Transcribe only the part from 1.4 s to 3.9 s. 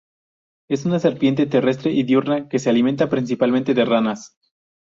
terrestre y diurna que se alimenta principalmente de